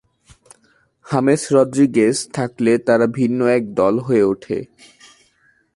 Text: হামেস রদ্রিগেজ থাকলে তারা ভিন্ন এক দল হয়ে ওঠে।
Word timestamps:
হামেস 1.05 1.41
রদ্রিগেজ 1.53 2.17
থাকলে 2.33 2.71
তারা 2.87 3.05
ভিন্ন 3.17 3.39
এক 3.57 3.63
দল 3.73 3.95
হয়ে 3.99 4.23
ওঠে। 4.23 4.59